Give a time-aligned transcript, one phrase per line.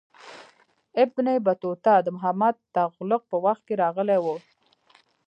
[1.03, 4.25] ابن بطوطه د محمد تغلق په وخت کې راغلی و.